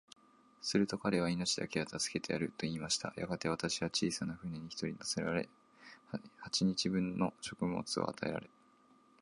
[0.63, 3.13] すると彼は、命だけは助けてやる、と言いました。
[3.17, 5.47] やがて、私は小さな舟に一人乗せられ、
[6.39, 8.49] 八日分の食物を与えられ、